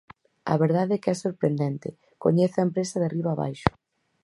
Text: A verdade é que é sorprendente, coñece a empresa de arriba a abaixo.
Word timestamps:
A 0.53 0.55
verdade 0.63 0.93
é 0.95 1.01
que 1.03 1.11
é 1.15 1.17
sorprendente, 1.25 1.89
coñece 2.23 2.57
a 2.59 2.65
empresa 2.67 2.95
de 2.99 3.07
arriba 3.09 3.29
a 3.31 3.35
abaixo. 3.39 3.71